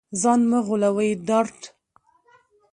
ځان 0.21 0.41
مه 0.49 0.59
غولوې 0.65 1.09
ډارت 1.27 1.61